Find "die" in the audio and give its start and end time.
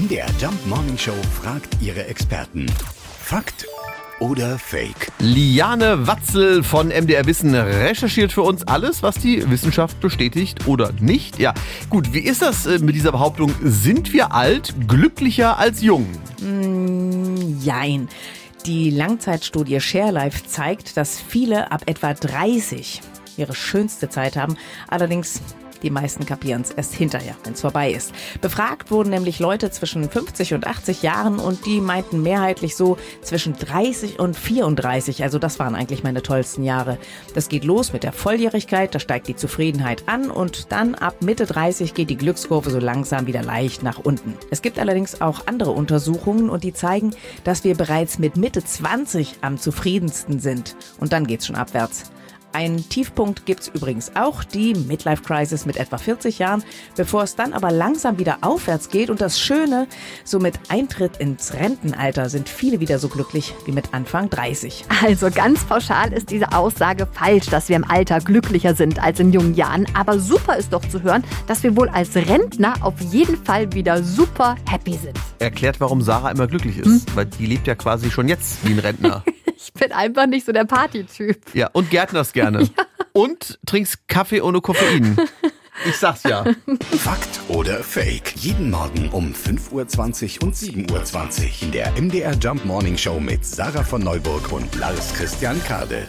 9.16-9.50, 18.64-18.88, 25.82-25.90, 31.66-31.80, 39.28-39.36, 42.10-42.16, 46.64-46.72, 54.42-54.74, 77.26-77.46